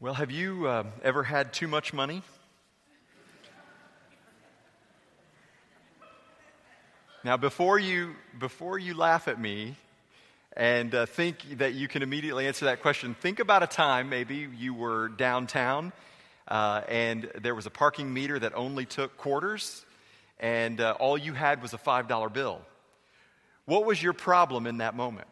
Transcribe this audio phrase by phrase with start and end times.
[0.00, 2.22] Well, have you uh, ever had too much money?
[7.24, 9.74] Now, before you, before you laugh at me
[10.56, 14.46] and uh, think that you can immediately answer that question, think about a time maybe
[14.56, 15.92] you were downtown
[16.46, 19.84] uh, and there was a parking meter that only took quarters
[20.38, 22.60] and uh, all you had was a $5 bill.
[23.64, 25.26] What was your problem in that moment?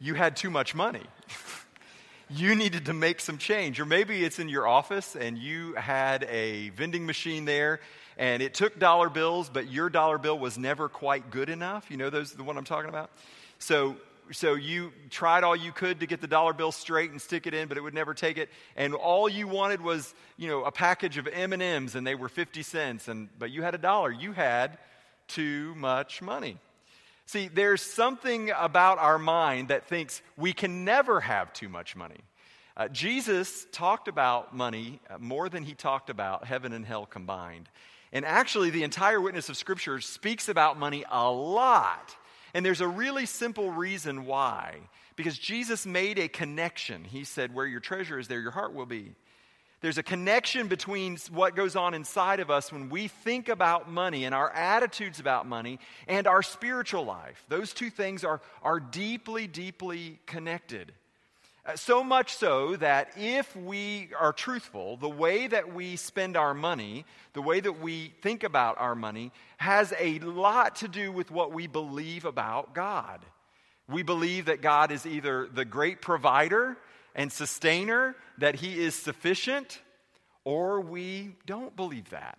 [0.00, 1.06] You had too much money.
[2.34, 3.80] You needed to make some change.
[3.80, 7.80] Or maybe it's in your office and you had a vending machine there
[8.16, 11.90] and it took dollar bills, but your dollar bill was never quite good enough.
[11.90, 13.10] You know those the one I'm talking about?
[13.58, 13.96] So
[14.30, 17.54] so you tried all you could to get the dollar bill straight and stick it
[17.54, 20.70] in but it would never take it and all you wanted was you know a
[20.70, 24.32] package of m&ms and they were 50 cents and but you had a dollar you
[24.32, 24.78] had
[25.26, 26.56] too much money
[27.32, 32.20] See, there's something about our mind that thinks we can never have too much money.
[32.76, 37.70] Uh, Jesus talked about money uh, more than he talked about heaven and hell combined.
[38.12, 42.14] And actually, the entire witness of Scripture speaks about money a lot.
[42.52, 44.80] And there's a really simple reason why.
[45.16, 47.02] Because Jesus made a connection.
[47.02, 49.14] He said, Where your treasure is, there your heart will be.
[49.82, 54.24] There's a connection between what goes on inside of us when we think about money
[54.24, 57.44] and our attitudes about money and our spiritual life.
[57.48, 60.92] Those two things are, are deeply, deeply connected.
[61.66, 66.54] Uh, so much so that if we are truthful, the way that we spend our
[66.54, 71.32] money, the way that we think about our money, has a lot to do with
[71.32, 73.18] what we believe about God.
[73.88, 76.76] We believe that God is either the great provider
[77.14, 79.80] and sustainer, that He is sufficient,
[80.44, 82.38] or we don't believe that.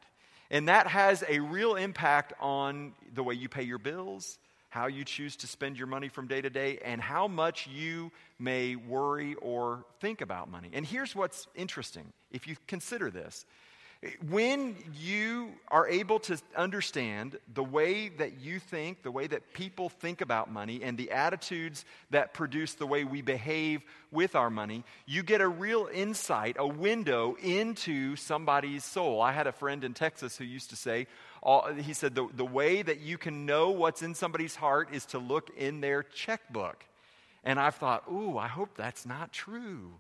[0.52, 4.38] And that has a real impact on the way you pay your bills,
[4.70, 8.12] how you choose to spend your money from day to day, and how much you
[8.40, 10.70] may worry or think about money.
[10.74, 13.46] And here's what's interesting if you consider this
[14.30, 19.90] when you are able to understand the way that you think, the way that people
[19.90, 23.82] think about money, and the attitudes that produce the way we behave
[24.12, 29.22] with our money, you get a real insight, a window into somebody's soul.
[29.22, 31.08] I had a friend in Texas who used to say,
[31.42, 35.06] uh, he said, the, the way that you can know what's in somebody's heart is
[35.08, 36.86] to look in their checkbook.
[37.44, 39.92] And I've thought, ooh, I hope that's not true.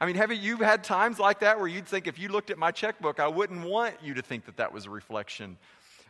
[0.00, 2.58] I mean, have you had times like that where you'd think if you looked at
[2.58, 5.56] my checkbook, I wouldn't want you to think that that was a reflection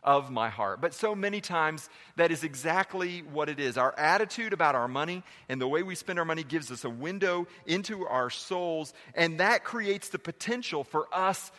[0.02, 0.80] of my heart.
[0.80, 3.76] But so many times, that is exactly what it is.
[3.76, 6.90] Our attitude about our money and the way we spend our money gives us a
[6.90, 11.50] window into our souls, and that creates the potential for us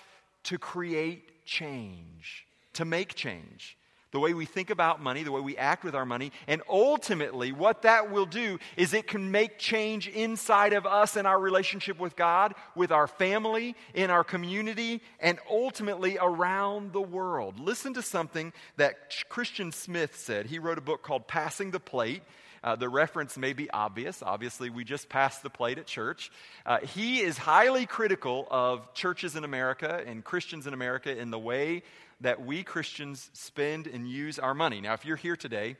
[0.43, 3.76] to create change, to make change
[4.17, 6.31] the way we think about money, the way we act with our money.
[6.47, 11.27] And ultimately, what that will do is it can make change inside of us in
[11.27, 17.59] our relationship with God, with our family, in our community, and ultimately around the world.
[17.59, 20.47] Listen to something that Christian Smith said.
[20.47, 22.23] He wrote a book called Passing the Plate.
[22.63, 24.23] Uh, the reference may be obvious.
[24.23, 26.31] Obviously, we just passed the plate at church.
[26.65, 31.37] Uh, he is highly critical of churches in America and Christians in America in the
[31.37, 31.83] way
[32.21, 34.81] that we Christians spend and use our money.
[34.81, 35.77] Now, if you're here today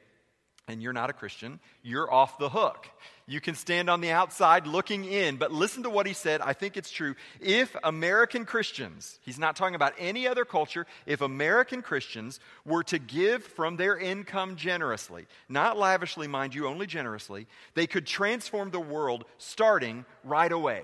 [0.68, 2.88] and you're not a Christian, you're off the hook.
[3.26, 6.42] You can stand on the outside looking in, but listen to what he said.
[6.42, 7.16] I think it's true.
[7.40, 13.00] If American Christians, he's not talking about any other culture, if American Christians were to
[13.00, 18.80] give from their income generously, not lavishly, mind you, only generously, they could transform the
[18.80, 20.84] world starting right away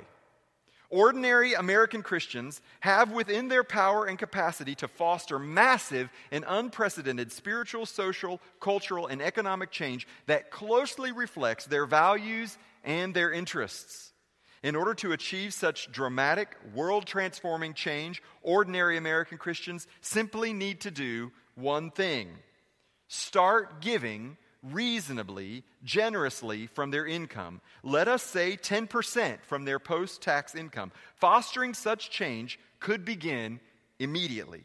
[0.94, 7.88] ordinary American Christians have within their power and capacity to foster massive and unprecedented spiritual,
[7.88, 14.14] social, cultural, and economic change that closely reflects their values and their interests.
[14.62, 20.92] In order to achieve such dramatic, world transforming change, ordinary American Christians simply need to
[20.92, 22.30] do one thing
[23.08, 27.62] start giving reasonably, generously from their income.
[27.84, 30.92] Let us say 10% from their post tax income.
[31.16, 33.60] Fostering such change could begin
[34.00, 34.64] immediately.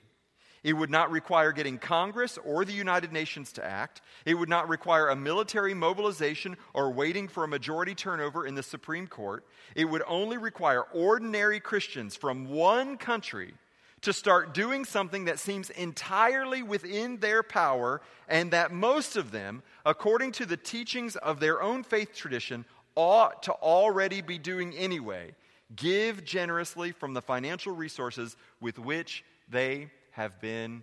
[0.64, 4.02] It would not require getting Congress or the United Nations to act.
[4.24, 8.62] It would not require a military mobilization or waiting for a majority turnover in the
[8.62, 9.44] Supreme Court.
[9.76, 13.54] It would only require ordinary Christians from one country
[14.02, 19.62] to start doing something that seems entirely within their power and that most of them,
[19.84, 22.64] according to the teachings of their own faith tradition,
[22.94, 25.34] ought to already be doing anyway.
[25.74, 30.82] Give generously from the financial resources with which they have been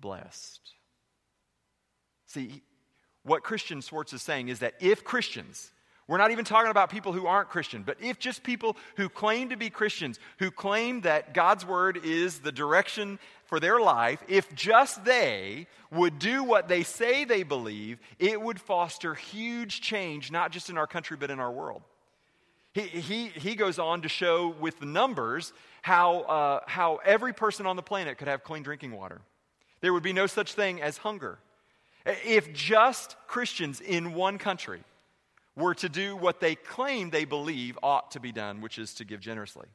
[0.00, 0.60] blessed.
[2.26, 2.62] See,
[3.24, 5.70] what Christian Schwartz is saying is that if Christians
[6.08, 9.50] We're not even talking about people who aren't Christian, but if just people who claim
[9.50, 14.52] to be Christians, who claim that God's word is the direction for their life, if
[14.54, 20.50] just they would do what they say they believe, it would foster huge change, not
[20.50, 21.82] just in our country, but in our world.
[22.72, 25.52] He, he, he goes on to show with the numbers
[25.82, 29.20] how, uh, how every person on the planet could have clean drinking water.
[29.82, 31.38] There would be no such thing as hunger.
[32.06, 34.82] If just Christians in one country
[35.56, 39.04] were to do what they claim they believe ought to be done, which is to
[39.04, 39.66] give generously.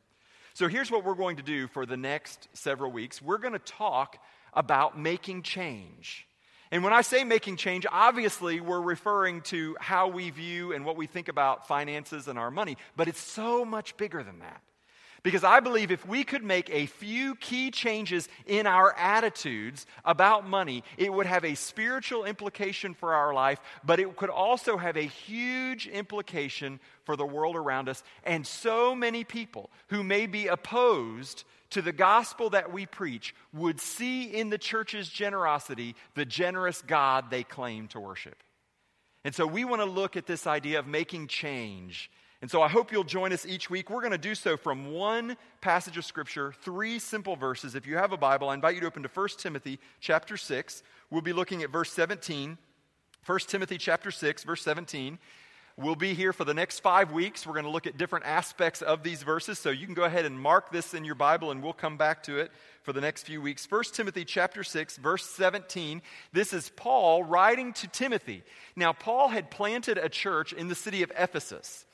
[0.53, 3.59] So here's what we're going to do for the next several weeks we're going to
[3.59, 4.17] talk
[4.53, 6.27] about making change.
[6.71, 10.97] And when I say making change, obviously we're referring to how we view and what
[10.97, 14.61] we think about finances and our money, but it's so much bigger than that.
[15.27, 20.47] Because I believe if we could make a few key changes in our attitudes about
[20.47, 24.95] money, it would have a spiritual implication for our life, but it could also have
[24.95, 28.03] a huge implication for the world around us.
[28.23, 33.81] And so many people who may be opposed to the gospel that we preach would
[33.81, 38.41] see in the church's generosity the generous God they claim to worship.
[39.25, 42.09] And so we want to look at this idea of making change
[42.41, 43.89] and so I hope you'll join us each week.
[43.89, 47.73] We're going to do so from one passage of scripture, three simple verses.
[47.73, 50.83] If you have a Bible, I invite you to open to 1 Timothy chapter 6.
[51.09, 52.59] We'll be looking at verse 17.
[53.25, 55.17] 1 Timothy chapter 6, verse 17.
[55.79, 57.45] We'll be here for the next five weeks.
[57.45, 59.57] We're going to look at different aspects of these verses.
[59.57, 62.21] So you can go ahead and mark this in your Bible and we'll come back
[62.23, 62.51] to it
[62.83, 63.69] for the next few weeks.
[63.69, 66.03] 1 Timothy chapter 6, verse 17.
[66.33, 68.43] This is Paul writing to Timothy.
[68.75, 71.86] Now, Paul had planted a church in the city of Ephesus.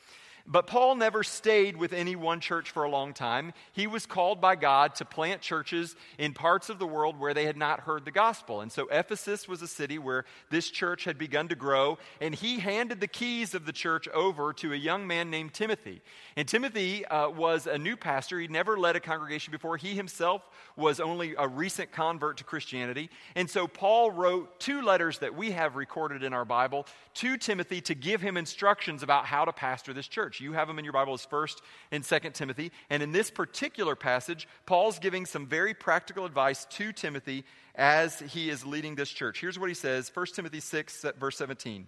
[0.45, 3.53] But Paul never stayed with any one church for a long time.
[3.71, 7.45] He was called by God to plant churches in parts of the world where they
[7.45, 8.59] had not heard the gospel.
[8.59, 12.59] And so Ephesus was a city where this church had begun to grow, and he
[12.59, 16.01] handed the keys of the church over to a young man named Timothy.
[16.35, 18.37] And Timothy uh, was a new pastor.
[18.37, 19.77] He'd never led a congregation before.
[19.77, 20.41] He himself
[20.75, 23.09] was only a recent convert to Christianity.
[23.35, 26.85] And so Paul wrote two letters that we have recorded in our Bible
[27.15, 30.41] to Timothy to give him instructions about how to pastor this church church.
[30.41, 32.71] You have them in your Bible as 1st and 2nd Timothy.
[32.89, 37.43] And in this particular passage, Paul's giving some very practical advice to Timothy
[37.75, 39.39] as he is leading this church.
[39.39, 41.87] Here's what he says 1 Timothy 6, verse 17.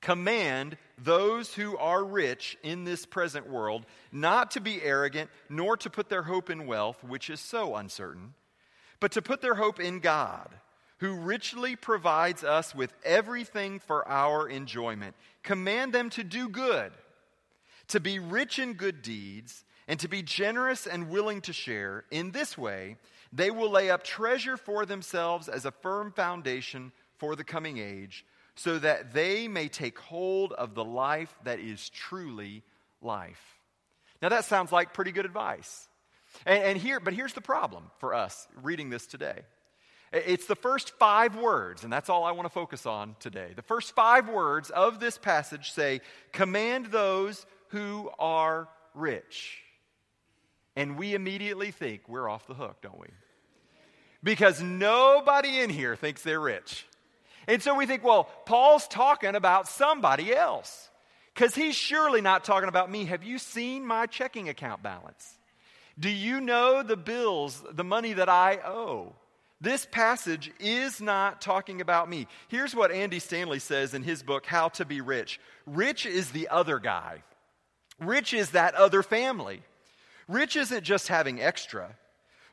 [0.00, 5.88] Command those who are rich in this present world not to be arrogant, nor to
[5.88, 8.34] put their hope in wealth, which is so uncertain,
[9.00, 10.50] but to put their hope in God
[10.98, 15.14] who richly provides us with everything for our enjoyment.
[15.42, 16.92] Command them to do good,
[17.88, 22.04] to be rich in good deeds, and to be generous and willing to share.
[22.10, 22.96] In this way,
[23.32, 28.24] they will lay up treasure for themselves as a firm foundation for the coming age,
[28.54, 32.62] so that they may take hold of the life that is truly
[33.02, 33.58] life.
[34.22, 35.88] Now, that sounds like pretty good advice.
[36.46, 39.40] And, and here, but here's the problem for us reading this today.
[40.12, 43.48] It's the first five words, and that's all I want to focus on today.
[43.56, 49.58] The first five words of this passage say, Command those who are rich.
[50.76, 53.08] And we immediately think we're off the hook, don't we?
[54.22, 56.86] Because nobody in here thinks they're rich.
[57.48, 60.88] And so we think, well, Paul's talking about somebody else.
[61.34, 63.06] Because he's surely not talking about me.
[63.06, 65.36] Have you seen my checking account balance?
[65.98, 69.14] Do you know the bills, the money that I owe?
[69.60, 72.28] This passage is not talking about me.
[72.46, 76.48] Here's what Andy Stanley says in his book, How to Be Rich Rich is the
[76.48, 77.24] other guy.
[78.00, 79.62] Rich is that other family.
[80.28, 81.94] Rich isn't just having extra.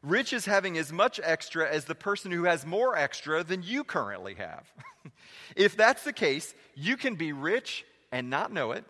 [0.04, 3.84] Rich is having as much extra as the person who has more extra than you
[3.84, 4.72] currently have.
[5.56, 8.84] if that's the case, you can be rich and not know it.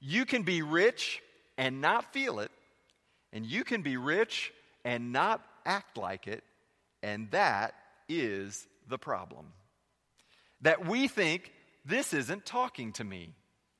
[0.00, 1.22] You can be rich
[1.56, 2.50] and not feel it.
[3.32, 4.52] And you can be rich
[4.84, 6.42] and not act like it.
[7.02, 7.74] And that
[8.08, 9.52] is the problem.
[10.62, 11.52] That we think
[11.84, 13.34] this isn't talking to me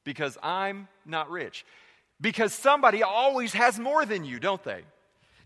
[0.05, 1.65] because I'm not rich.
[2.23, 4.83] Because somebody always has more than you, don't they?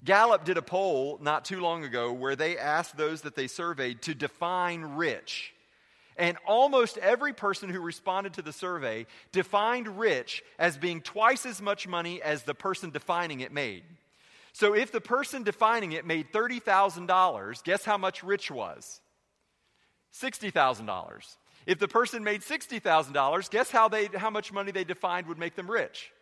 [0.04, 4.02] Gallup did a poll not too long ago where they asked those that they surveyed
[4.02, 5.54] to define rich.
[6.18, 11.62] And almost every person who responded to the survey defined rich as being twice as
[11.62, 13.82] much money as the person defining it made.
[14.52, 19.00] So if the person defining it made $30,000, guess how much rich was?
[20.14, 21.36] $60,000.
[21.66, 25.56] If the person made $60,000, guess how, they, how much money they defined would make
[25.56, 26.12] them rich?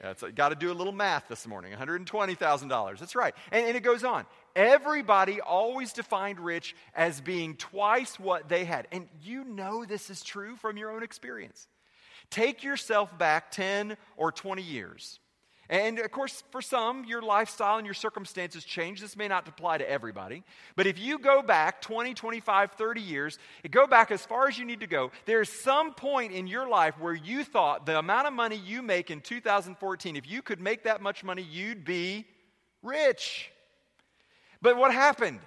[0.00, 2.98] Yeah, it's got to do a little math this morning $120,000.
[2.98, 3.34] That's right.
[3.50, 4.26] And, and it goes on.
[4.54, 8.88] Everybody always defined rich as being twice what they had.
[8.92, 11.68] And you know this is true from your own experience.
[12.30, 15.18] Take yourself back 10 or 20 years.
[15.68, 19.00] And of course, for some, your lifestyle and your circumstances change.
[19.00, 20.44] This may not apply to everybody.
[20.76, 23.38] But if you go back 20, 25, 30 years,
[23.70, 26.94] go back as far as you need to go, there's some point in your life
[27.00, 30.84] where you thought the amount of money you make in 2014, if you could make
[30.84, 32.26] that much money, you'd be
[32.82, 33.50] rich.
[34.62, 35.40] But what happened?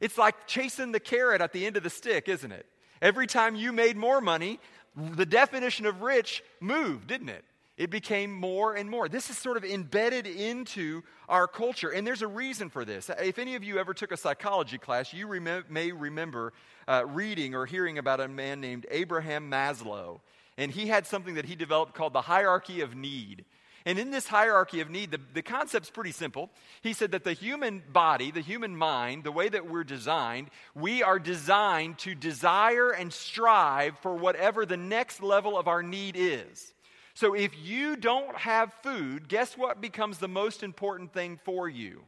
[0.00, 2.66] It's like chasing the carrot at the end of the stick, isn't it?
[3.00, 4.58] Every time you made more money,
[4.96, 7.44] the definition of rich moved, didn't it?
[7.76, 9.08] It became more and more.
[9.08, 13.10] This is sort of embedded into our culture, and there's a reason for this.
[13.20, 16.52] If any of you ever took a psychology class, you rem- may remember
[16.86, 20.20] uh, reading or hearing about a man named Abraham Maslow.
[20.56, 23.44] And he had something that he developed called the hierarchy of need.
[23.86, 26.50] And in this hierarchy of need, the, the concept's pretty simple.
[26.80, 31.02] He said that the human body, the human mind, the way that we're designed, we
[31.02, 36.72] are designed to desire and strive for whatever the next level of our need is.
[37.14, 42.02] So if you don't have food, guess what becomes the most important thing for you?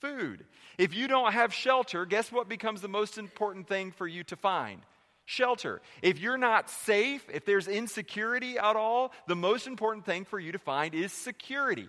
[0.00, 0.44] Food.
[0.78, 4.36] If you don't have shelter, guess what becomes the most important thing for you to
[4.36, 4.80] find?
[5.26, 5.82] Shelter.
[6.00, 10.52] If you're not safe, if there's insecurity at all, the most important thing for you
[10.52, 11.88] to find is security.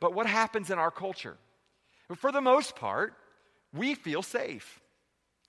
[0.00, 1.36] But what happens in our culture?
[2.16, 3.14] For the most part,
[3.72, 4.80] we feel safe.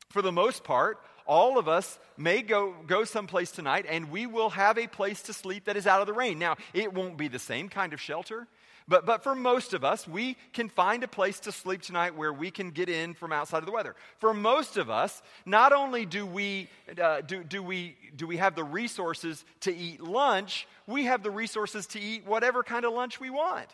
[0.09, 4.49] For the most part, all of us may go, go someplace tonight and we will
[4.49, 6.39] have a place to sleep that is out of the rain.
[6.39, 8.47] Now, it won't be the same kind of shelter,
[8.87, 12.33] but, but for most of us, we can find a place to sleep tonight where
[12.33, 13.95] we can get in from outside of the weather.
[14.17, 16.67] For most of us, not only do we,
[16.99, 21.29] uh, do, do, we, do we have the resources to eat lunch, we have the
[21.29, 23.67] resources to eat whatever kind of lunch we want.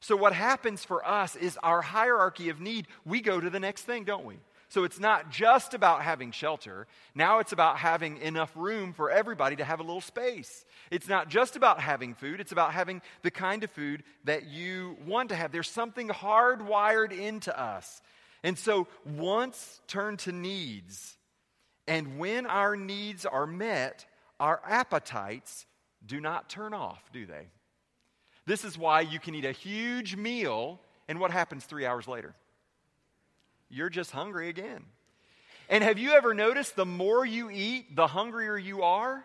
[0.00, 3.82] So, what happens for us is our hierarchy of need, we go to the next
[3.82, 4.36] thing, don't we?
[4.72, 6.86] So it's not just about having shelter.
[7.14, 10.64] Now it's about having enough room for everybody to have a little space.
[10.90, 14.96] It's not just about having food, it's about having the kind of food that you
[15.06, 15.52] want to have.
[15.52, 18.00] There's something hardwired into us.
[18.42, 21.18] And so wants turn to needs.
[21.86, 24.06] And when our needs are met,
[24.40, 25.66] our appetites
[26.06, 27.48] do not turn off, do they?
[28.46, 32.34] This is why you can eat a huge meal, and what happens three hours later?
[33.72, 34.84] You're just hungry again.
[35.68, 39.24] And have you ever noticed the more you eat, the hungrier you are?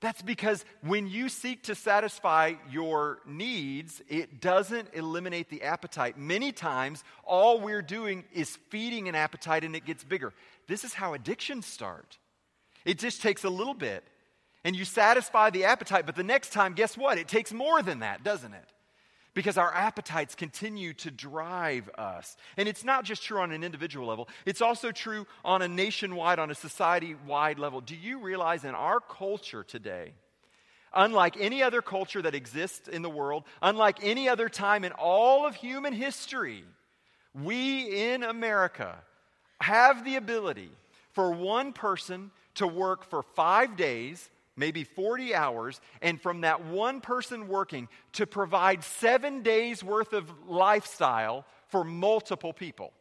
[0.00, 6.18] That's because when you seek to satisfy your needs, it doesn't eliminate the appetite.
[6.18, 10.34] Many times, all we're doing is feeding an appetite and it gets bigger.
[10.66, 12.18] This is how addictions start.
[12.84, 14.02] It just takes a little bit,
[14.64, 17.16] and you satisfy the appetite, but the next time, guess what?
[17.16, 18.72] It takes more than that, doesn't it?
[19.34, 22.36] Because our appetites continue to drive us.
[22.56, 26.38] And it's not just true on an individual level, it's also true on a nationwide,
[26.38, 27.80] on a society wide level.
[27.80, 30.12] Do you realize in our culture today,
[30.94, 35.46] unlike any other culture that exists in the world, unlike any other time in all
[35.46, 36.64] of human history,
[37.34, 38.96] we in America
[39.60, 40.70] have the ability
[41.12, 47.00] for one person to work for five days maybe 40 hours, and from that one
[47.00, 52.92] person working to provide seven days worth of lifestyle for multiple people.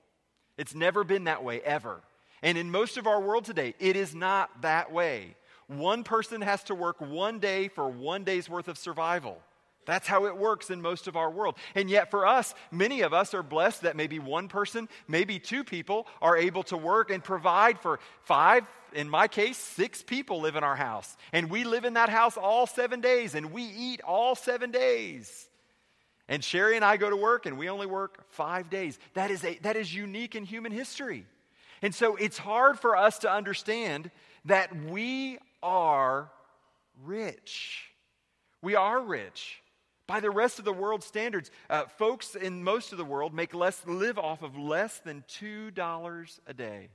[0.58, 2.02] It's never been that way, ever.
[2.42, 5.36] And in most of our world today, it is not that way.
[5.68, 9.42] One person has to work one day for one day's worth of survival.
[9.86, 11.56] That's how it works in most of our world.
[11.74, 15.64] And yet, for us, many of us are blessed that maybe one person, maybe two
[15.64, 20.56] people are able to work and provide for five, in my case, six people live
[20.56, 21.18] in our house.
[21.34, 25.50] And we live in that house all seven days, and we eat all seven days.
[26.28, 29.00] And Sherry and I go to work, and we only work five days.
[29.16, 31.26] That is, a, that is unique in human history.
[31.82, 34.12] And so it's hard for us to understand
[34.46, 36.30] that we are
[37.04, 37.90] rich.
[38.62, 39.62] We are rich
[40.08, 41.52] by the rest of the world standards.
[41.70, 46.40] Uh, folks in most of the world make less, live off of less than $2
[46.48, 46.90] a day.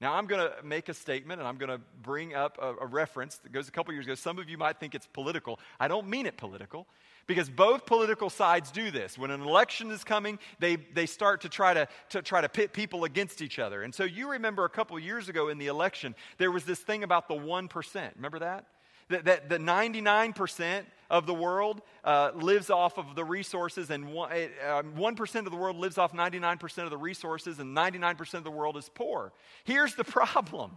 [0.00, 2.86] Now, I'm going to make a statement and I'm going to bring up a, a,
[2.86, 4.14] reference that goes a couple years ago.
[4.14, 5.58] Some of you might think it's political.
[5.78, 6.86] I don't mean it political
[7.26, 9.16] because both political sides do this.
[9.16, 12.72] When an election is coming, they, they start to try to, to try to pit
[12.72, 13.82] people against each other.
[13.82, 17.02] And so you remember a couple years ago in the election, there was this thing
[17.02, 18.10] about the 1%.
[18.16, 18.66] Remember that?
[19.08, 20.84] That, that the 99%
[21.14, 25.56] of the world uh, lives off of the resources, and 1%, uh, 1% of the
[25.56, 29.32] world lives off 99% of the resources, and 99% of the world is poor.
[29.62, 30.76] Here's the problem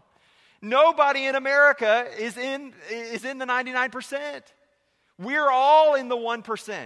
[0.62, 4.44] nobody in America is in, is in the 99%.
[5.18, 6.86] We're all in the 1%.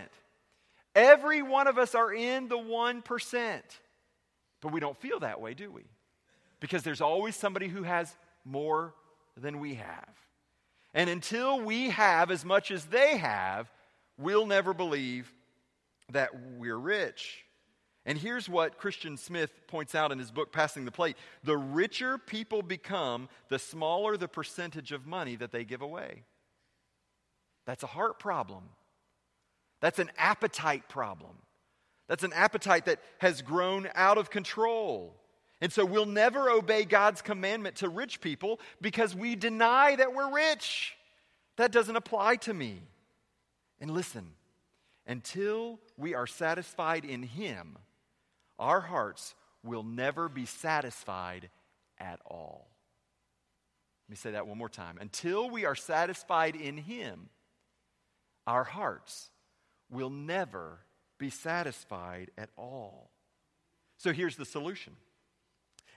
[0.95, 3.61] Every one of us are in the 1%.
[4.61, 5.83] But we don't feel that way, do we?
[6.61, 8.15] Because there's always somebody who has
[8.45, 8.93] more
[9.35, 10.20] than we have.
[10.93, 13.71] And until we have as much as they have,
[14.17, 15.33] we'll never believe
[16.11, 17.45] that we're rich.
[18.05, 22.17] And here's what Christian Smith points out in his book, Passing the Plate the richer
[22.17, 26.23] people become, the smaller the percentage of money that they give away.
[27.65, 28.63] That's a heart problem.
[29.81, 31.37] That's an appetite problem.
[32.07, 35.15] That's an appetite that has grown out of control.
[35.61, 40.33] And so we'll never obey God's commandment to rich people because we deny that we're
[40.33, 40.95] rich.
[41.57, 42.81] That doesn't apply to me.
[43.79, 44.31] And listen,
[45.05, 47.77] until we are satisfied in Him,
[48.57, 51.49] our hearts will never be satisfied
[51.99, 52.67] at all.
[54.07, 54.97] Let me say that one more time.
[54.99, 57.29] Until we are satisfied in Him,
[58.47, 59.29] our hearts
[59.91, 60.79] will never
[61.19, 63.11] be satisfied at all.
[63.97, 64.95] So here's the solution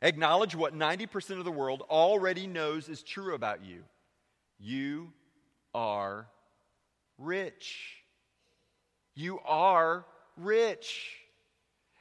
[0.02, 3.84] acknowledge what 90% of the world already knows is true about you
[4.58, 5.12] you
[5.74, 6.26] are
[7.18, 7.96] rich.
[9.14, 10.04] You are
[10.36, 11.10] rich.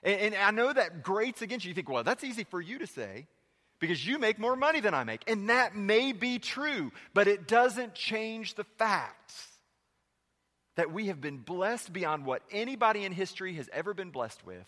[0.02, 1.70] And, and, I know that grates against you.
[1.70, 3.28] You think, well, that's easy for you to say
[3.80, 5.24] because you make more money than I make.
[5.28, 9.48] And that may be true, but it doesn't change the facts
[10.76, 14.66] that we have been blessed beyond what anybody in history has ever been blessed with,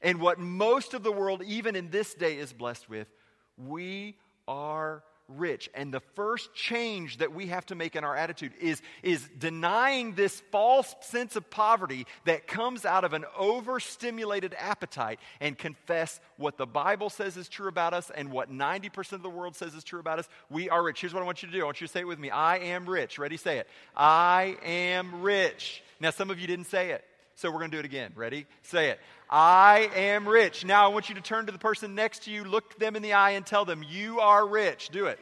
[0.00, 3.08] and what most of the world, even in this day, is blessed with.
[3.56, 5.68] We are rich.
[5.74, 10.14] And the first change that we have to make in our attitude is, is denying
[10.14, 16.56] this false sense of poverty that comes out of an overstimulated appetite and confess what
[16.56, 19.84] the Bible says is true about us and what 90% of the world says is
[19.84, 20.28] true about us.
[20.48, 21.00] We are rich.
[21.00, 22.30] Here's what I want you to do I want you to say it with me
[22.30, 23.18] I am rich.
[23.18, 23.36] Ready?
[23.36, 23.68] Say it.
[23.94, 25.82] I am rich.
[26.00, 27.04] Now, some of you didn't say it.
[27.34, 28.12] So we're going to do it again.
[28.16, 28.46] Ready?
[28.62, 28.98] Say it.
[29.30, 30.64] I am rich.
[30.64, 33.02] Now I want you to turn to the person next to you, look them in
[33.02, 34.88] the eye, and tell them, You are rich.
[34.88, 35.18] Do it.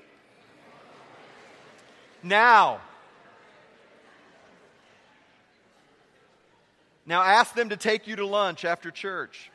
[2.23, 2.81] Now.
[7.05, 9.51] Now ask them to take you to lunch after church.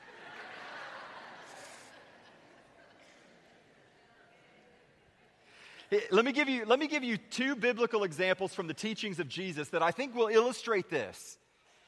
[6.09, 9.27] let me give you let me give you two biblical examples from the teachings of
[9.27, 11.37] Jesus that I think will illustrate this.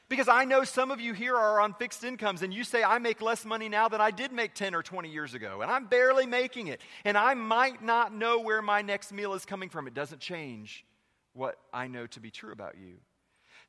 [0.08, 2.98] Because I know some of you here are on fixed incomes and you say, I
[2.98, 5.86] make less money now than I did make 10 or 20 years ago, and I'm
[5.86, 9.86] barely making it, and I might not know where my next meal is coming from.
[9.86, 10.84] It doesn't change
[11.32, 12.96] what I know to be true about you.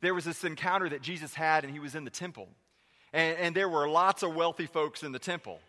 [0.01, 2.49] There was this encounter that Jesus had, and he was in the temple,
[3.13, 5.59] and, and there were lots of wealthy folks in the temple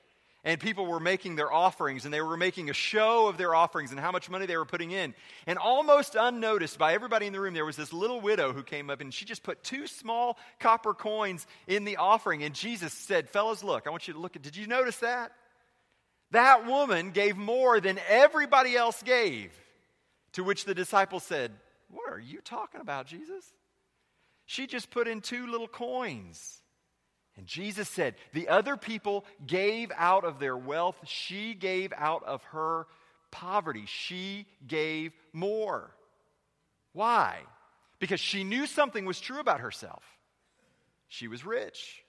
[0.47, 3.91] and people were making their offerings and they were making a show of their offerings
[3.91, 5.13] and how much money they were putting in.
[5.45, 8.89] And almost unnoticed by everybody in the room, there was this little widow who came
[8.89, 12.45] up and she just put two small copper coins in the offering.
[12.45, 15.33] And Jesus said, Fellas, look, I want you to look at, did you notice that?
[16.31, 19.51] That woman gave more than everybody else gave.
[20.35, 21.51] To which the disciples said,
[21.91, 23.45] What are you talking about, Jesus?
[24.45, 26.61] She just put in two little coins.
[27.37, 32.43] And Jesus said, The other people gave out of their wealth, she gave out of
[32.45, 32.87] her
[33.31, 33.85] poverty.
[33.87, 35.91] She gave more.
[36.93, 37.41] Why?
[37.99, 40.03] Because she knew something was true about herself.
[41.09, 42.03] She was rich.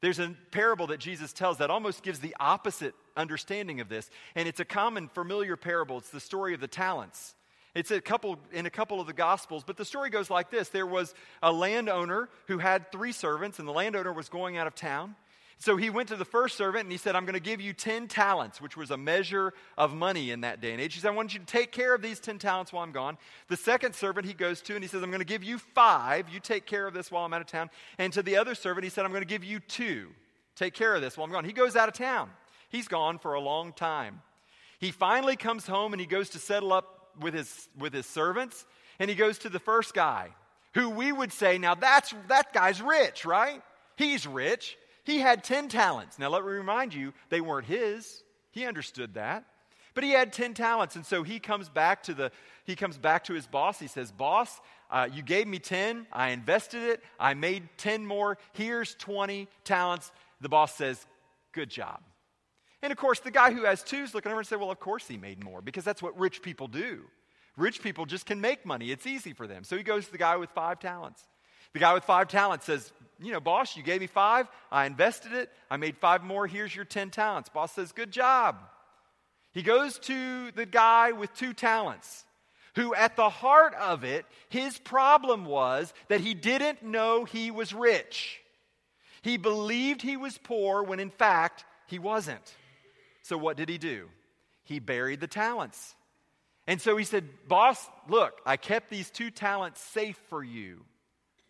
[0.00, 4.46] There's a parable that Jesus tells that almost gives the opposite understanding of this, and
[4.46, 5.98] it's a common familiar parable.
[5.98, 7.34] It's the story of the talents.
[7.76, 10.70] It's a couple in a couple of the gospels, but the story goes like this.
[10.70, 14.74] There was a landowner who had three servants, and the landowner was going out of
[14.74, 15.14] town.
[15.58, 17.72] So he went to the first servant and he said, I'm going to give you
[17.72, 20.94] 10 talents, which was a measure of money in that day and age.
[20.94, 23.16] He said, I want you to take care of these 10 talents while I'm gone.
[23.48, 26.28] The second servant he goes to and he says, I'm going to give you five.
[26.28, 27.70] You take care of this while I'm out of town.
[27.96, 30.08] And to the other servant, he said, I'm going to give you two.
[30.56, 31.46] Take care of this while I'm gone.
[31.46, 32.28] He goes out of town.
[32.68, 34.20] He's gone for a long time.
[34.78, 38.64] He finally comes home and he goes to settle up with his, with his servants,
[38.98, 40.30] and he goes to the first guy,
[40.74, 43.62] who we would say, now that's, that guy's rich, right?
[43.96, 44.76] He's rich.
[45.04, 46.18] He had 10 talents.
[46.18, 48.22] Now, let me remind you, they weren't his.
[48.50, 49.44] He understood that.
[49.94, 52.30] But he had 10 talents, and so he comes back to, the,
[52.64, 53.78] he comes back to his boss.
[53.78, 56.06] He says, Boss, uh, you gave me 10.
[56.12, 57.02] I invested it.
[57.18, 58.36] I made 10 more.
[58.52, 60.12] Here's 20 talents.
[60.42, 61.06] The boss says,
[61.52, 62.00] Good job.
[62.82, 64.80] And of course, the guy who has two is looking over and say, well, of
[64.80, 67.02] course he made more because that's what rich people do.
[67.56, 68.90] Rich people just can make money.
[68.90, 69.64] It's easy for them.
[69.64, 71.22] So he goes to the guy with five talents.
[71.72, 74.46] The guy with five talents says, you know, boss, you gave me five.
[74.70, 75.50] I invested it.
[75.70, 76.46] I made five more.
[76.46, 77.48] Here's your 10 talents.
[77.48, 78.56] Boss says, good job.
[79.52, 82.26] He goes to the guy with two talents,
[82.74, 87.72] who at the heart of it, his problem was that he didn't know he was
[87.72, 88.40] rich.
[89.22, 92.54] He believed he was poor when in fact he wasn't.
[93.26, 94.08] So what did he do?
[94.62, 95.96] He buried the talents.
[96.68, 100.84] And so he said, Boss, look, I kept these two talents safe for you.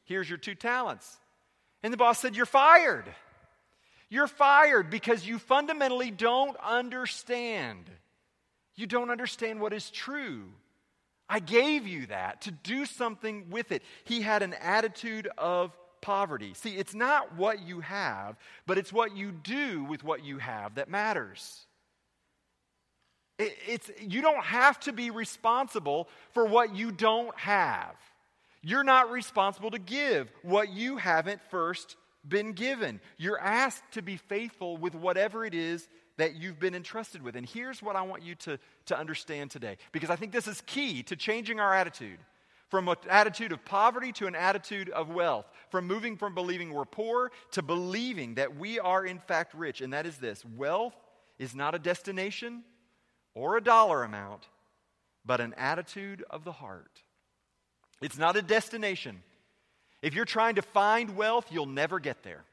[0.04, 1.18] Here's your two talents.
[1.82, 3.04] And the boss said, You're fired.
[4.08, 7.90] You're fired because you fundamentally don't understand.
[8.74, 10.44] You don't understand what is true.
[11.28, 13.82] I gave you that to do something with it.
[14.04, 16.54] He had an attitude of poverty.
[16.54, 20.76] See, it's not what you have, but it's what you do with what you have
[20.76, 21.65] that matters.
[23.38, 27.94] It's, you don't have to be responsible for what you don't have.
[28.62, 31.96] You're not responsible to give what you haven't first
[32.26, 33.00] been given.
[33.18, 37.36] You're asked to be faithful with whatever it is that you've been entrusted with.
[37.36, 40.62] And here's what I want you to, to understand today, because I think this is
[40.62, 42.18] key to changing our attitude
[42.68, 46.84] from an attitude of poverty to an attitude of wealth, from moving from believing we're
[46.84, 49.80] poor to believing that we are in fact rich.
[49.80, 50.96] And that is this wealth
[51.38, 52.64] is not a destination
[53.36, 54.48] or a dollar amount,
[55.24, 57.02] but an attitude of the heart.
[58.00, 59.22] It's not a destination.
[60.02, 62.44] If you're trying to find wealth, you'll never get there.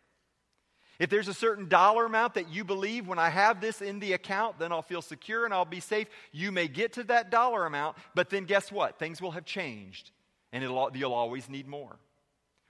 [1.00, 4.14] If there's a certain dollar amount that you believe, when I have this in the
[4.14, 7.66] account, then I'll feel secure and I'll be safe, you may get to that dollar
[7.66, 9.00] amount, but then guess what?
[9.00, 10.12] Things will have changed
[10.52, 11.98] and you'll always need more.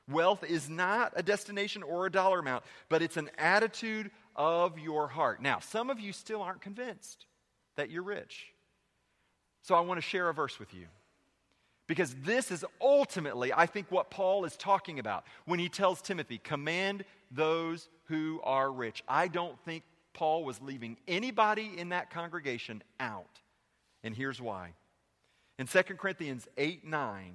[0.08, 5.08] Wealth is not a destination or a dollar amount, but it's an attitude of your
[5.08, 5.42] heart.
[5.42, 7.26] Now, some of you still aren't convinced
[7.76, 8.54] that you're rich.
[9.64, 10.88] So I want to share a verse with you.
[11.88, 16.38] Because this is ultimately, I think, what Paul is talking about when he tells Timothy,
[16.38, 19.04] command those who are rich.
[19.08, 19.84] I don't think
[20.14, 23.42] Paul was leaving anybody in that congregation out.
[24.04, 24.74] And here's why.
[25.60, 27.34] In 2 Corinthians 8 9,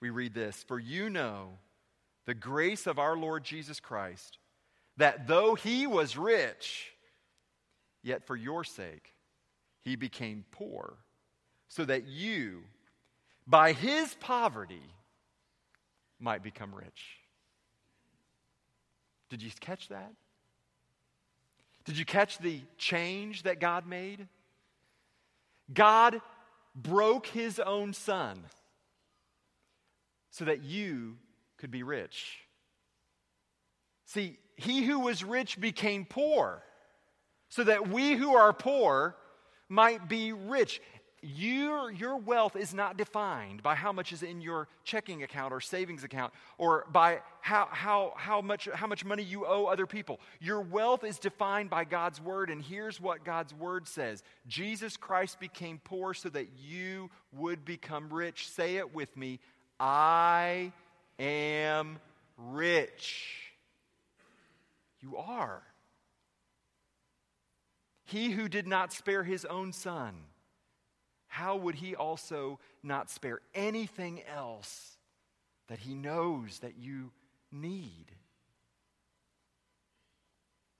[0.00, 1.58] we read this For you know
[2.24, 4.38] the grace of our Lord Jesus Christ,
[4.96, 6.92] that though he was rich,
[8.02, 9.15] yet for your sake
[9.86, 10.94] he became poor,
[11.68, 12.64] so that you,
[13.46, 14.82] by his poverty,
[16.18, 17.20] might become rich.
[19.30, 20.12] Did you catch that?
[21.84, 24.26] Did you catch the change that God made?
[25.72, 26.20] God
[26.74, 28.44] broke his own son
[30.30, 31.16] so that you
[31.58, 32.38] could be rich.
[34.04, 36.64] See, he who was rich became poor
[37.48, 39.14] so that we who are poor
[39.68, 40.80] might be rich.
[41.22, 45.60] Your, your wealth is not defined by how much is in your checking account or
[45.60, 50.20] savings account or by how, how, how, much, how much money you owe other people.
[50.40, 55.40] Your wealth is defined by God's word, and here's what God's word says Jesus Christ
[55.40, 58.48] became poor so that you would become rich.
[58.50, 59.40] Say it with me
[59.80, 60.72] I
[61.18, 61.98] am
[62.36, 63.52] rich.
[65.00, 65.62] You are.
[68.06, 70.14] He who did not spare his own son,
[71.26, 74.96] how would he also not spare anything else
[75.68, 77.10] that he knows that you
[77.52, 78.06] need?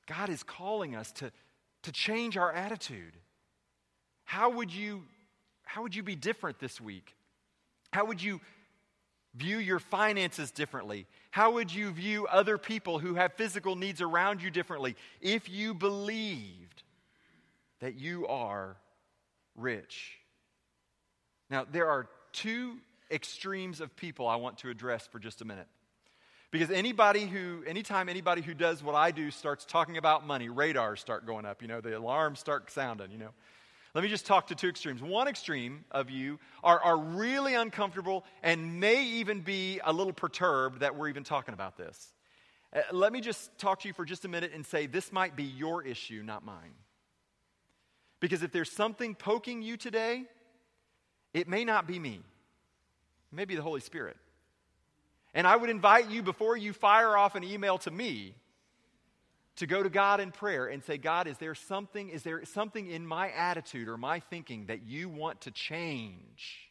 [0.07, 1.33] God is calling us to,
[1.83, 3.17] to change our attitude.
[4.25, 5.03] How would you
[5.69, 7.15] how would you be different this week?
[7.93, 8.41] How would you
[9.35, 11.07] view your finances differently?
[11.31, 15.75] How would you view other people who have physical needs around you differently if you
[15.75, 16.66] believed
[17.81, 18.77] that you are
[19.55, 20.19] rich?
[21.51, 22.77] Now, there are two
[23.11, 25.69] extremes of people I want to address for just a minute.
[26.51, 31.01] Because anybody who, anytime anybody who does what I do starts talking about money, radars
[31.01, 33.31] start going up, you know, the alarms start sounding, you know.
[33.95, 35.03] Let me just talk to two extremes.
[35.03, 40.81] One extreme of you are, are really uncomfortable and may even be a little perturbed
[40.81, 42.13] that we're even talking about this.
[42.75, 45.35] Uh, let me just talk to you for just a minute and say this might
[45.35, 46.75] be your issue, not mine.
[48.21, 50.25] Because if there's something poking you today,
[51.35, 54.17] it may not be me, it may be the Holy Spirit.
[55.35, 58.35] And I would invite you before you fire off an email to me
[59.57, 62.91] to go to God in prayer and say, God, is there something, is there something
[62.91, 66.71] in my attitude or my thinking that you want to change?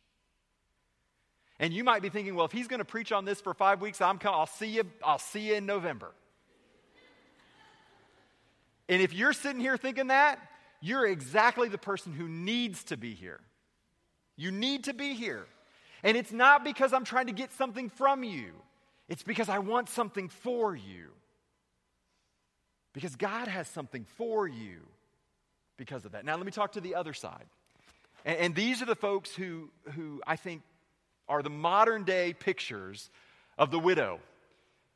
[1.60, 3.82] And you might be thinking, well, if he's going to preach on this for five
[3.82, 6.12] weeks, I'm coming, I'll see you, I'll see you in November.
[8.90, 10.40] and if you're sitting here thinking that,
[10.86, 13.40] you're exactly the person who needs to be here.
[14.38, 15.48] You need to be here.
[16.04, 18.52] And it's not because I'm trying to get something from you.
[19.10, 21.08] It's because I want something for you.
[22.94, 24.82] Because God has something for you
[25.76, 26.24] because of that.
[26.24, 27.46] Now, let me talk to the other side.
[28.24, 30.62] And, and these are the folks who, who I think
[31.28, 33.10] are the modern day pictures
[33.58, 34.20] of the widow,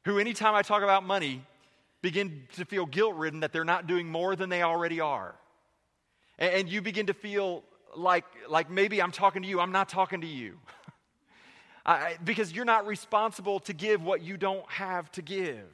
[0.06, 1.44] who, anytime I talk about money,
[2.04, 5.34] begin to feel guilt ridden that they're not doing more than they already are.
[6.40, 7.64] And, and you begin to feel
[7.96, 10.58] like, like maybe I'm talking to you, I'm not talking to you.
[11.86, 15.70] I, because you're not responsible to give what you don't have to give.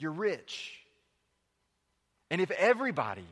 [0.00, 0.74] You're rich.
[2.30, 3.26] And if everybody,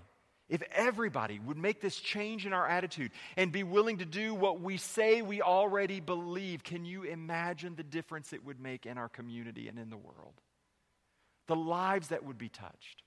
[0.48, 4.60] if everybody would make this change in our attitude and be willing to do what
[4.60, 9.08] we say we already believe, can you imagine the difference it would make in our
[9.08, 10.34] community and in the world?
[11.46, 13.02] The lives that would be touched.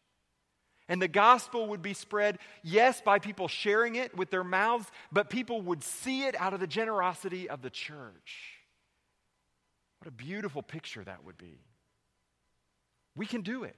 [0.90, 5.30] And the gospel would be spread, yes, by people sharing it with their mouths, but
[5.30, 8.56] people would see it out of the generosity of the church.
[10.00, 11.60] What a beautiful picture that would be.
[13.16, 13.76] We can do it.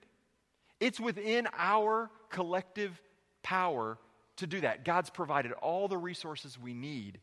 [0.80, 3.00] It's within our collective
[3.44, 3.98] power
[4.38, 4.86] to do that.
[4.86, 7.20] God's provided all the resources we need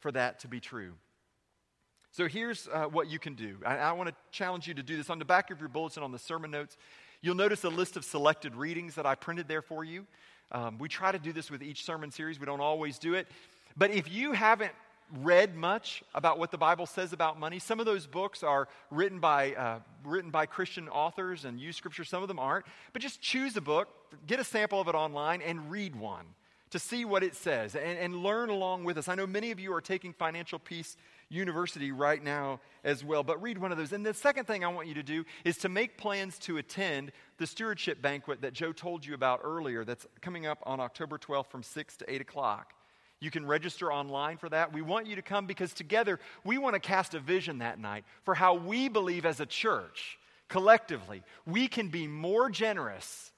[0.00, 0.92] for that to be true.
[2.10, 3.56] So here's uh, what you can do.
[3.64, 5.08] I, I want to challenge you to do this.
[5.08, 6.76] On the back of your bulletin, on the sermon notes,
[7.22, 10.06] you'll notice a list of selected readings that I printed there for you.
[10.50, 13.26] Um, we try to do this with each sermon series, we don't always do it.
[13.76, 14.72] But if you haven't
[15.20, 17.58] read much about what the Bible says about money.
[17.58, 22.04] Some of those books are written by, uh, written by Christian authors and use scripture,
[22.04, 22.64] some of them aren't.
[22.92, 23.88] But just choose a book,
[24.26, 26.24] get a sample of it online, and read one
[26.70, 29.08] to see what it says and, and learn along with us.
[29.08, 30.96] I know many of you are taking Financial Peace
[31.32, 33.92] University right now as well, but read one of those.
[33.92, 37.12] And the second thing I want you to do is to make plans to attend
[37.38, 41.46] the stewardship banquet that Joe told you about earlier that's coming up on October 12th
[41.46, 42.74] from 6 to 8 o'clock.
[43.20, 44.72] You can register online for that.
[44.72, 48.04] We want you to come because together we want to cast a vision that night
[48.24, 50.18] for how we believe as a church,
[50.48, 53.30] collectively, we can be more generous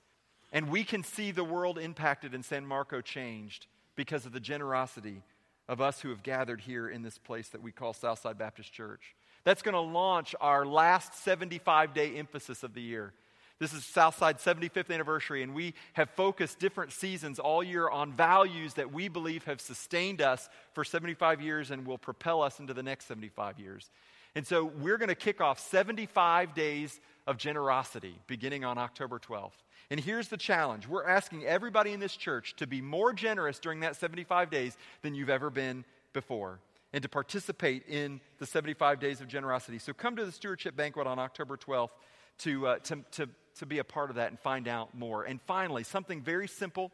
[0.53, 5.23] and we can see the world impacted and San Marco changed because of the generosity
[5.69, 9.15] of us who have gathered here in this place that we call Southside Baptist Church.
[9.45, 13.13] That's going to launch our last 75 day emphasis of the year.
[13.61, 18.75] This is Southside 75th anniversary, and we have focused different seasons all year on values
[18.75, 22.83] that we believe have sustained us for 75 years and will propel us into the
[22.83, 23.91] next 75 years.
[24.35, 29.53] And so we're going to kick off 75 days of generosity beginning on October 12th.
[29.91, 33.81] And here's the challenge we're asking everybody in this church to be more generous during
[33.81, 36.61] that 75 days than you've ever been before
[36.93, 39.79] and to participate in the 75 days of generosity.
[39.79, 41.91] So come to the stewardship banquet on October 12th
[42.39, 45.25] to, uh, to, to to be a part of that and find out more.
[45.25, 46.91] And finally, something very simple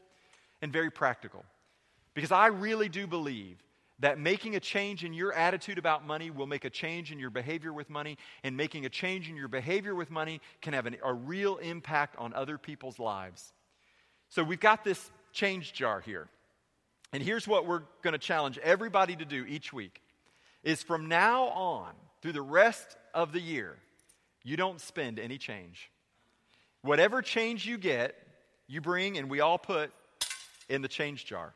[0.62, 1.44] and very practical.
[2.14, 3.56] Because I really do believe
[4.00, 7.30] that making a change in your attitude about money will make a change in your
[7.30, 10.96] behavior with money, and making a change in your behavior with money can have an,
[11.04, 13.52] a real impact on other people's lives.
[14.30, 16.28] So we've got this change jar here.
[17.12, 20.00] And here's what we're going to challenge everybody to do each week
[20.62, 23.76] is from now on through the rest of the year,
[24.44, 25.90] you don't spend any change.
[26.82, 28.14] Whatever change you get,
[28.66, 29.90] you bring and we all put
[30.68, 31.52] in the change jar.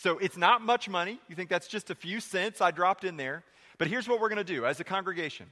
[0.00, 1.20] So it's not much money.
[1.28, 3.44] You think that's just a few cents I dropped in there.
[3.76, 5.44] But here's what we're going to do as a congregation.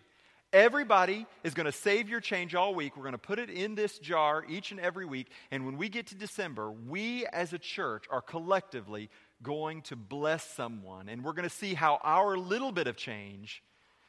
[0.54, 2.96] Everybody is going to save your change all week.
[2.96, 5.26] We're going to put it in this jar each and every week.
[5.50, 9.10] And when we get to December, we as a church are collectively
[9.42, 11.10] going to bless someone.
[11.10, 13.62] And we're going to see how our little bit of change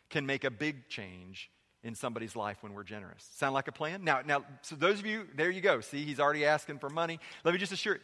[0.10, 1.52] can make a big change
[1.84, 3.28] in somebody's life when we're generous.
[3.36, 4.06] Sound like a plan?
[4.06, 5.82] Now, now, so those of you, there you go.
[5.82, 7.20] See, he's already asking for money.
[7.44, 8.02] Let me just assure you,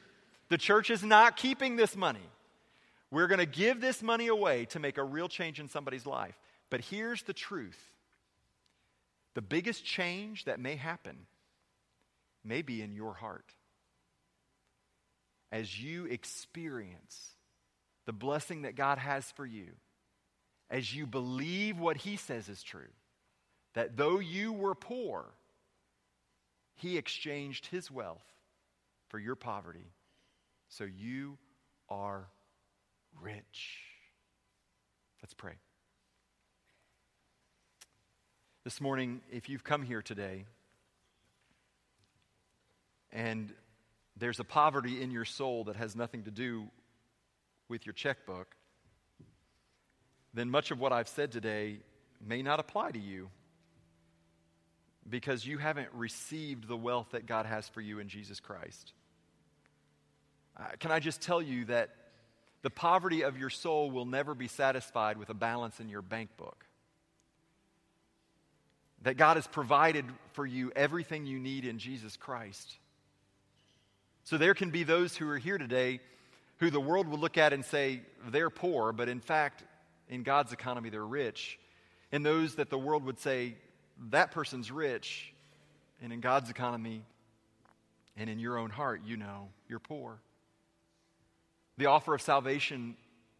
[0.49, 2.27] the church is not keeping this money.
[3.11, 6.37] We're going to give this money away to make a real change in somebody's life.
[6.69, 7.79] But here's the truth
[9.33, 11.17] the biggest change that may happen
[12.43, 13.51] may be in your heart.
[15.51, 17.29] As you experience
[18.05, 19.71] the blessing that God has for you,
[20.69, 22.91] as you believe what He says is true
[23.75, 25.25] that though you were poor,
[26.75, 28.25] he exchanged his wealth
[29.09, 29.91] for your poverty.
[30.77, 31.37] So you
[31.87, 32.27] are
[33.21, 33.79] rich.
[35.21, 35.53] Let's pray.
[38.65, 40.43] This morning, if you've come here today
[43.13, 43.53] and
[44.17, 46.65] there's a poverty in your soul that has nothing to do
[47.69, 48.53] with your checkbook,
[50.33, 51.77] then much of what I've said today
[52.19, 53.29] may not apply to you
[55.09, 58.91] because you haven't received the wealth that God has for you in Jesus Christ.
[60.57, 61.89] Uh, can I just tell you that
[62.61, 66.29] the poverty of your soul will never be satisfied with a balance in your bank
[66.37, 66.65] book?
[69.03, 72.77] That God has provided for you everything you need in Jesus Christ.
[74.23, 75.99] So there can be those who are here today
[76.57, 79.63] who the world will look at and say they're poor, but in fact,
[80.09, 81.59] in God's economy, they're rich.
[82.11, 83.55] And those that the world would say
[84.09, 85.33] that person's rich,
[86.01, 87.03] and in God's economy
[88.17, 90.19] and in your own heart, you know you're poor.
[91.77, 92.95] The offer of salvation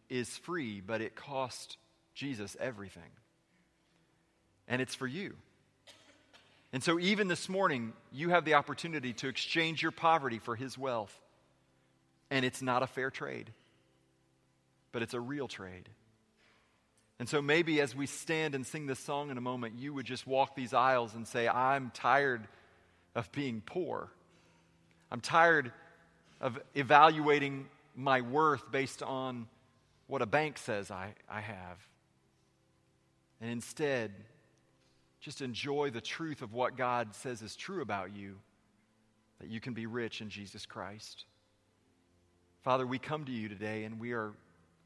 [0.08, 1.78] is free, but it cost
[2.14, 3.02] Jesus everything.
[4.68, 5.34] And it's for you.
[6.72, 10.76] And so, even this morning, you have the opportunity to exchange your poverty for his
[10.76, 11.16] wealth.
[12.30, 13.50] And it's not a fair trade,
[14.92, 15.88] but it's a real trade.
[17.18, 20.04] And so, maybe as we stand and sing this song in a moment, you would
[20.04, 22.46] just walk these aisles and say, I'm tired
[23.14, 24.10] of being poor.
[25.10, 25.72] I'm tired
[26.40, 29.48] of evaluating my worth based on
[30.06, 31.78] what a bank says I, I have.
[33.40, 34.12] And instead,
[35.20, 38.36] just enjoy the truth of what God says is true about you
[39.40, 41.24] that you can be rich in Jesus Christ.
[42.62, 44.32] Father, we come to you today and we are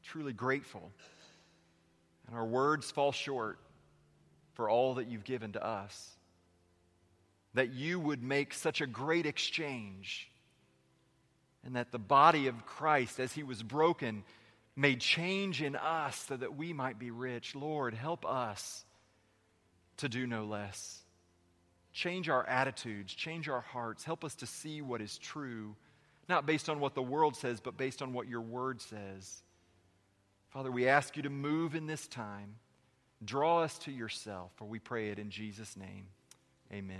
[0.03, 0.91] truly grateful.
[2.27, 3.59] And our words fall short
[4.53, 6.17] for all that you've given to us.
[7.53, 10.30] That you would make such a great exchange,
[11.65, 14.23] and that the body of Christ, as he was broken,
[14.75, 17.55] may change in us so that we might be rich.
[17.55, 18.85] Lord, help us
[19.97, 20.99] to do no less.
[21.93, 24.03] Change our attitudes, change our hearts.
[24.03, 25.75] Help us to see what is true,
[26.29, 29.43] not based on what the world says, but based on what your word says.
[30.49, 32.55] Father, we ask you to move in this time.
[33.23, 36.07] Draw us to yourself, for we pray it in Jesus' name.
[36.73, 36.97] Amen.